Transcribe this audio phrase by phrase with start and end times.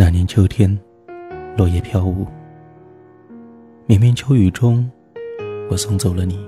[0.00, 0.78] 那年秋天，
[1.56, 2.24] 落叶飘舞，
[3.84, 4.88] 绵绵秋雨中，
[5.68, 6.38] 我送走了你。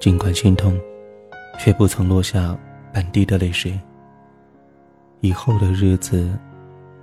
[0.00, 0.76] 尽管心痛，
[1.56, 2.58] 却不曾落下
[2.92, 3.78] 半滴的泪水。
[5.20, 6.36] 以后的日子，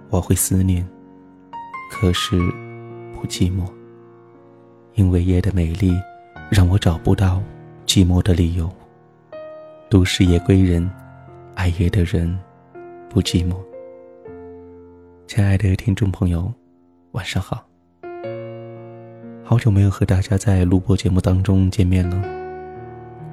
[0.09, 0.86] 我会思念，
[1.90, 2.38] 可是
[3.16, 3.66] 不寂寞，
[4.95, 5.98] 因为夜的美丽，
[6.49, 7.41] 让我找不到
[7.85, 8.70] 寂寞的理由。
[9.90, 10.91] 都市夜归人，
[11.55, 12.38] 爱夜的人，
[13.09, 13.55] 不寂寞。
[15.26, 16.54] 亲爱的听众朋友，
[17.13, 17.66] 晚上好。
[19.44, 22.22] 好久没有和大家在录播节目当中见面了，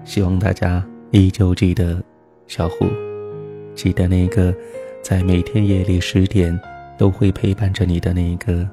[0.05, 2.03] 希望大家依旧记得
[2.47, 2.87] 小虎，
[3.75, 4.55] 记得那个
[5.03, 6.59] 在每天夜里十点
[6.97, 8.67] 都会陪伴着你的那个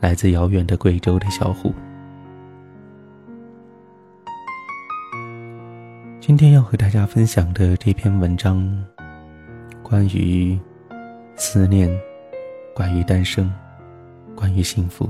[0.00, 1.72] 来自遥远的贵州的小虎。
[6.20, 8.84] 今天要和大家分享的这篇文章，
[9.82, 10.56] 关于
[11.34, 11.90] 思念。
[12.74, 13.52] 关于单身，
[14.34, 15.06] 关于幸福，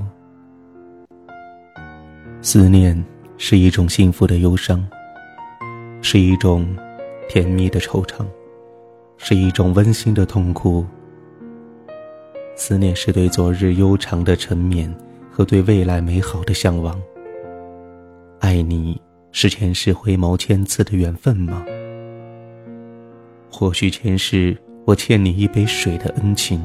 [2.41, 3.01] 思念
[3.37, 4.85] 是一种幸福的忧伤，
[6.01, 6.67] 是一种
[7.29, 8.25] 甜蜜的惆怅，
[9.17, 10.85] 是一种温馨的痛苦。
[12.55, 14.93] 思念是对昨日悠长的沉眠
[15.31, 17.01] 和对未来美好的向往。
[18.41, 21.65] 爱你是前世回眸千次的缘分吗？
[23.49, 26.61] 或许前世我欠你一杯水的恩情。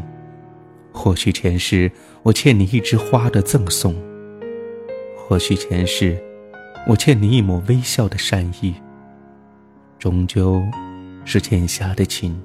[0.92, 1.90] 或许前世
[2.22, 3.94] 我欠你一枝花的赠送，
[5.16, 6.18] 或许前世
[6.86, 8.74] 我欠你一抹微笑的善意。
[9.98, 10.62] 终究
[11.24, 12.40] 是欠下的情，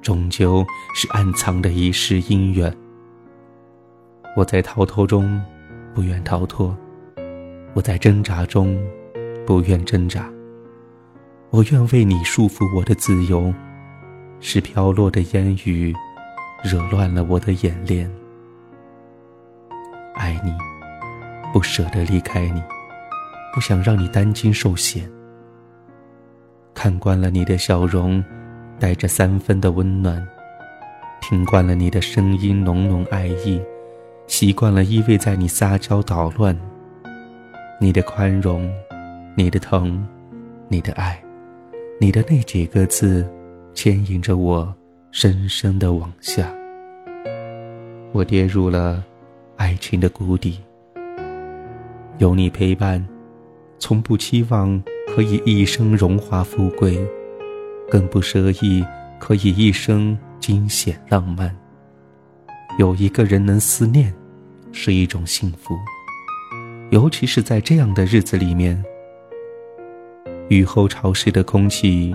[0.00, 2.74] 终究是暗藏的一世姻缘。
[4.36, 5.42] 我在逃脱中
[5.94, 6.76] 不愿逃脱，
[7.74, 8.80] 我在挣扎中
[9.46, 10.30] 不愿挣扎。
[11.50, 13.52] 我愿为你束缚我的自由，
[14.38, 15.92] 是飘落的烟雨。
[16.62, 18.10] 惹乱了我的眼帘，
[20.14, 20.52] 爱你，
[21.54, 22.62] 不舍得离开你，
[23.54, 25.10] 不想让你担惊受险。
[26.74, 28.22] 看惯了你的笑容，
[28.78, 30.22] 带着三分的温暖；
[31.22, 33.58] 听惯了你的声音浓浓爱意，
[34.26, 36.54] 习惯了依偎在你撒娇捣乱。
[37.80, 38.70] 你的宽容，
[39.34, 40.06] 你的疼，
[40.68, 41.18] 你的爱，
[41.98, 43.26] 你的那几个字，
[43.72, 44.74] 牵引着我。
[45.12, 46.54] 深深的往下，
[48.12, 49.04] 我跌入了
[49.56, 50.58] 爱情的谷底。
[52.18, 53.06] 有你陪伴，
[53.78, 56.98] 从不期望可以一生荣华富贵，
[57.88, 58.84] 更不奢意
[59.20, 61.56] 可以一生惊险浪漫。
[62.78, 64.12] 有一个人能思念，
[64.72, 65.76] 是一种幸福，
[66.90, 68.82] 尤其是在这样的日子里面，
[70.48, 72.14] 雨后潮湿的空气，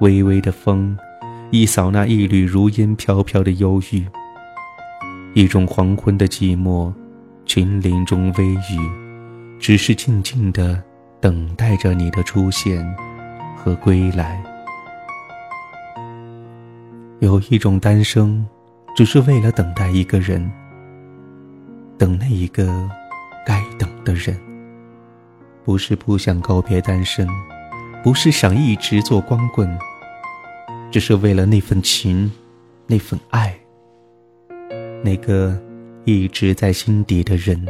[0.00, 0.96] 微微的风。
[1.50, 4.04] 一扫那一缕如烟飘飘的忧郁，
[5.34, 6.92] 一种黄昏的寂寞，
[7.44, 10.82] 群林中微雨，只是静静的
[11.20, 12.84] 等待着你的出现
[13.56, 14.42] 和归来。
[17.20, 18.46] 有一种单身，
[18.96, 20.50] 只是为了等待一个人，
[21.98, 22.88] 等那一个
[23.44, 24.36] 该等的人。
[25.64, 27.28] 不是不想告别单身，
[28.02, 29.78] 不是想一直做光棍。
[30.90, 32.32] 只是为了那份情，
[32.86, 33.54] 那份爱，
[35.02, 35.58] 那个
[36.04, 37.66] 一直在心底的人，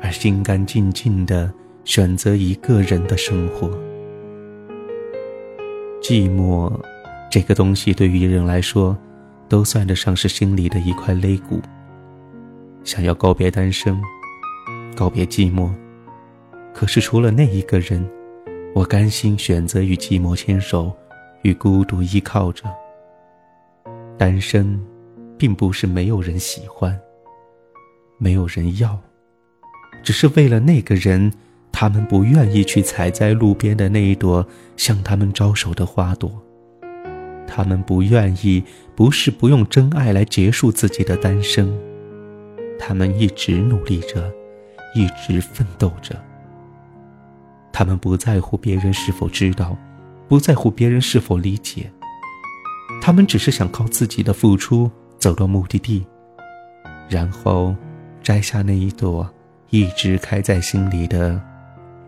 [0.00, 1.52] 而心甘静静的
[1.84, 3.68] 选择一个人的生活。
[6.00, 6.72] 寂寞，
[7.30, 8.96] 这个东西对于人来说，
[9.48, 11.60] 都算得上是心里的一块肋骨。
[12.84, 14.00] 想要告别单身，
[14.96, 15.70] 告别寂寞，
[16.72, 18.08] 可是除了那一个人，
[18.74, 20.92] 我甘心选择与寂寞牵手。
[21.42, 22.64] 与孤独依靠着，
[24.18, 24.76] 单身，
[25.38, 26.98] 并不是没有人喜欢，
[28.18, 28.98] 没有人要，
[30.02, 31.32] 只是为了那个人，
[31.70, 36.30] 他们不愿意去采在路边的那一朵向他们招手的花朵。
[37.46, 38.62] 他们不愿意，
[38.94, 41.72] 不是不用真爱来结束自己的单身，
[42.78, 44.30] 他们一直努力着，
[44.94, 46.14] 一直奋斗着。
[47.72, 49.76] 他们不在乎别人是否知道。
[50.28, 51.90] 不在乎别人是否理解，
[53.00, 56.06] 他们只是想靠自己的付出走到目的地，
[57.08, 57.74] 然后
[58.22, 59.28] 摘下那一朵
[59.70, 61.40] 一直开在心里的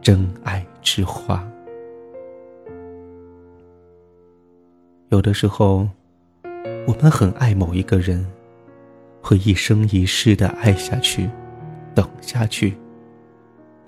[0.01, 1.45] 真爱之花。
[5.09, 5.89] 有的时候，
[6.87, 8.25] 我们很爱某一个人，
[9.21, 11.29] 会一生一世的爱下去，
[11.95, 12.75] 等下去，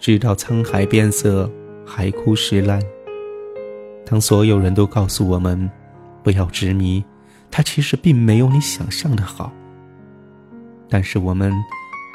[0.01, 1.49] 直到沧海变色，
[1.87, 2.83] 海枯石烂。
[4.05, 5.71] 当所有人都告诉我们，
[6.25, 7.03] 不要执迷，
[7.53, 9.53] 他其实并没有你想象的好，
[10.89, 11.53] 但是我们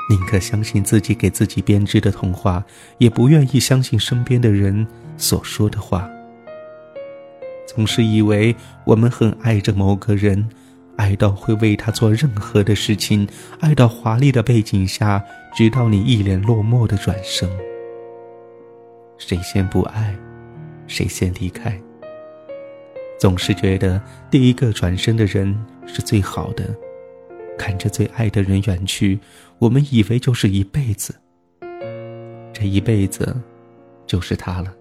[0.09, 2.65] 宁可相信自己给自己编织的童话，
[2.97, 4.85] 也不愿意相信身边的人
[5.15, 6.09] 所说的话。
[7.67, 10.49] 总是以为我们很爱着某个人，
[10.95, 13.27] 爱到会为他做任何的事情，
[13.59, 15.23] 爱到华丽的背景下，
[15.55, 17.47] 直到你一脸落寞的转身。
[19.19, 20.15] 谁先不爱，
[20.87, 21.79] 谁先离开。
[23.17, 26.63] 总是觉得第一个转身的人是最好的，
[27.57, 29.19] 看着最爱的人远去，
[29.57, 31.15] 我们以为就是一辈子。
[32.53, 33.35] 这一辈子，
[34.05, 34.73] 就是他了。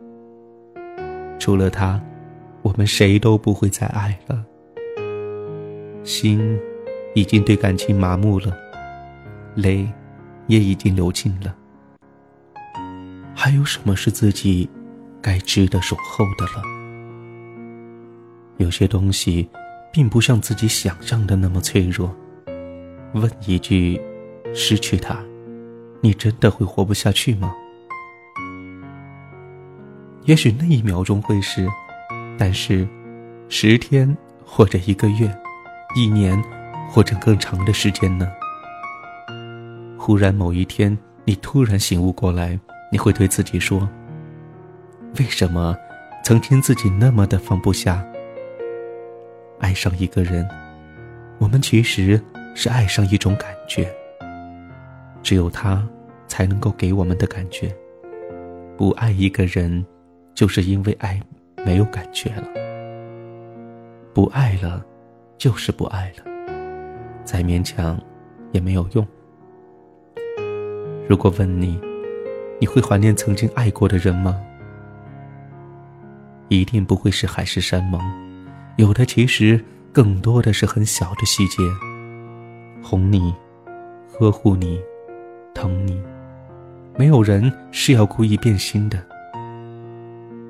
[1.39, 2.01] 除了他，
[2.63, 4.45] 我们谁都不会再爱了。
[6.05, 6.59] 心，
[7.15, 8.57] 已经对感情麻木了，
[9.55, 9.87] 泪，
[10.47, 11.55] 也已经流尽了。
[13.35, 14.69] 还有什么是自己
[15.21, 16.76] 该值得守候的了？
[18.59, 19.49] 有些东西，
[19.93, 22.15] 并不像自己想象的那么脆弱。
[23.13, 24.01] 问一句：
[24.55, 25.19] 失去它，
[26.01, 27.55] 你真的会活不下去吗？
[30.25, 31.69] 也许那一秒钟会是，
[32.37, 32.87] 但是，
[33.49, 35.33] 十天或者一个月，
[35.95, 36.43] 一年
[36.91, 38.29] 或者更长的时间呢？
[39.99, 42.59] 忽然某一天，你突然醒悟过来。
[42.93, 43.87] 你会对自己说
[45.19, 45.77] ：“为什么
[46.23, 48.07] 曾经自己那么的放不下？
[49.59, 50.49] 爱上一个人，
[51.39, 52.21] 我们其实
[52.55, 53.91] 是爱上一种感觉，
[55.23, 55.87] 只有他
[56.27, 57.75] 才能够给我们的感觉。
[58.77, 59.85] 不爱一个人，
[60.35, 61.21] 就是因为爱
[61.65, 62.47] 没有感觉了。
[64.13, 64.85] 不爱了，
[65.39, 66.25] 就是不爱了，
[67.25, 67.99] 再勉强
[68.53, 69.07] 也没有用。
[71.09, 71.81] 如果问你，
[72.61, 74.39] 你会怀念曾经爱过的人吗？
[76.49, 78.01] 一定不会是海誓山盟，
[78.77, 79.63] 有的其实
[79.93, 81.63] 更多的是很小的细节，
[82.83, 83.35] 哄你，
[84.13, 84.79] 呵护你，
[85.55, 86.01] 疼你。
[86.97, 89.03] 没有人是要故意变心的。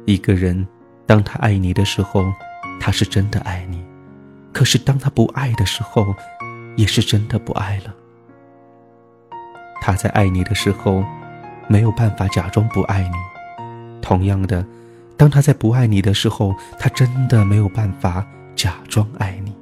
[0.07, 0.67] 一个人，
[1.07, 2.25] 当他爱你的时候，
[2.81, 3.79] 他是真的爱你；
[4.53, 6.15] 可是当他不爱的时候，
[6.77, 7.95] 也是真的不爱了。
[9.81, 11.05] 他在爱你的时候。
[11.69, 13.17] 没有办法假装不爱你，
[14.01, 14.65] 同样的，
[15.17, 19.55] 当他在不爱你的时候，他真的没有办法假装爱你。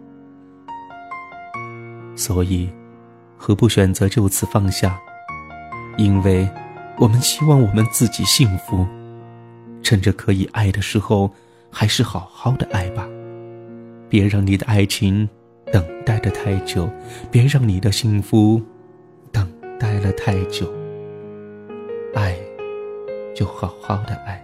[2.17, 2.69] 所以，
[3.37, 4.99] 何不选择就此放下？
[5.97, 6.49] 因为，
[6.99, 8.87] 我们希望我们自己幸福，
[9.83, 11.31] 趁着可以爱的时候，
[11.71, 13.09] 还是好好的爱吧。
[14.09, 15.29] 别让你的爱情
[15.73, 16.89] 等待的太久，
[17.31, 18.63] 别让你的幸福
[19.33, 19.49] 等
[19.79, 20.73] 待了太久。
[22.15, 22.37] 爱，
[23.35, 24.44] 就好好的爱，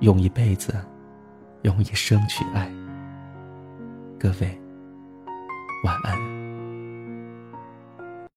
[0.00, 0.74] 用一辈子，
[1.62, 2.70] 用一生去爱。
[4.18, 4.58] 各位，
[5.84, 6.39] 晚安。